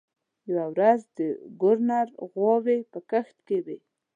[0.49, 1.19] یوه ورځ د
[1.61, 3.77] ګوروان غواوې په کښت کې وې.